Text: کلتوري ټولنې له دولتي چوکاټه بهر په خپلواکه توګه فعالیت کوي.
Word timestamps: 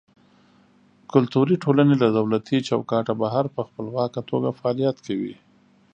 کلتوري 1.11 1.55
ټولنې 1.63 1.95
له 2.03 2.07
دولتي 2.17 2.57
چوکاټه 2.69 3.13
بهر 3.21 3.45
په 3.55 3.61
خپلواکه 3.67 4.19
توګه 4.31 4.49
فعالیت 4.59 4.97
کوي. 5.07 5.35